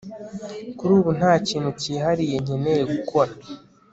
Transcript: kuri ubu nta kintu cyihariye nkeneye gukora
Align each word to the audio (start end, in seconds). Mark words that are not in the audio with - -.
kuri 0.77 0.91
ubu 0.99 1.09
nta 1.19 1.33
kintu 1.47 1.69
cyihariye 1.81 2.35
nkeneye 2.43 2.81
gukora 2.93 3.31